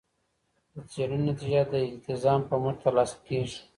[0.73, 3.59] د څیړنې نتیجه د الالتزام په مټ ترلاسه کیږي.